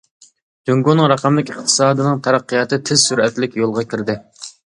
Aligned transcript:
جۇڭگونىڭ 0.69 1.09
رەقەملىك 1.11 1.51
ئىقتىسادىنىڭ 1.55 2.17
تەرەققىياتى 2.27 2.81
تېز 2.89 3.05
سۈرئەتلىك 3.11 3.61
يولغا 3.65 3.87
كىردى. 3.93 4.19